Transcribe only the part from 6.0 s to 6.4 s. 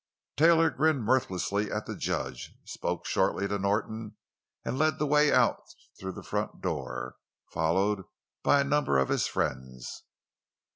the